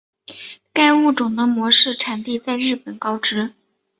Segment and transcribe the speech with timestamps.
[0.73, 3.53] 该物种的模式产地在日本高知。